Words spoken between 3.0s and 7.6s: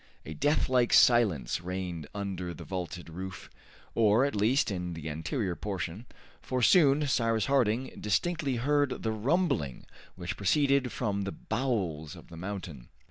roof, or at least in the anterior portion, for soon Cyrus